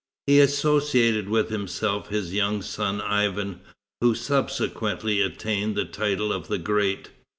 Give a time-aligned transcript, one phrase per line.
[0.25, 3.59] He associated with himself his young son Ivan,
[4.01, 7.11] who subsequently attained the title of the Great.